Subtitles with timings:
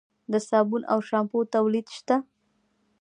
[0.31, 2.15] د صابون او شامپو تولید شته؟